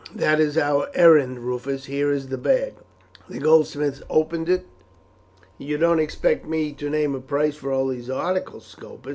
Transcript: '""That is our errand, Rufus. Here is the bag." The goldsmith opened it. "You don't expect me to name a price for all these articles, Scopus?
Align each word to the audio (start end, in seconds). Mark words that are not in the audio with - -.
'""That 0.15 0.39
is 0.39 0.57
our 0.57 0.89
errand, 0.95 1.37
Rufus. 1.45 1.85
Here 1.85 2.11
is 2.11 2.29
the 2.29 2.37
bag." 2.39 2.73
The 3.29 3.37
goldsmith 3.37 4.01
opened 4.09 4.49
it. 4.49 4.65
"You 5.59 5.77
don't 5.77 5.99
expect 5.99 6.47
me 6.47 6.73
to 6.73 6.89
name 6.89 7.13
a 7.13 7.21
price 7.21 7.55
for 7.55 7.71
all 7.71 7.89
these 7.89 8.09
articles, 8.09 8.65
Scopus? 8.65 9.09